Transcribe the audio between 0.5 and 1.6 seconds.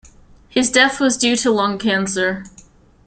death was due to